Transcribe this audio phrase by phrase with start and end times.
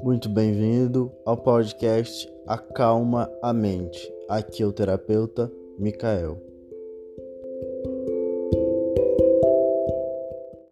[0.00, 4.08] Muito bem-vindo ao podcast Acalma a Mente.
[4.28, 6.40] Aqui é o terapeuta Micael.